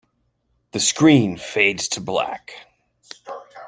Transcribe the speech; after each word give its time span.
The 0.71 0.79
screen 0.79 1.37
fades 1.37 1.87
to 1.89 2.01
black. 2.01 2.53